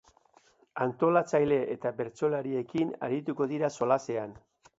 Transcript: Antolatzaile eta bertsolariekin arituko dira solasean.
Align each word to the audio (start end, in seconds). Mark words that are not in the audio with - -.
Antolatzaile 0.85 1.59
eta 1.75 1.91
bertsolariekin 1.99 2.95
arituko 3.11 3.49
dira 3.53 3.71
solasean. 3.79 4.35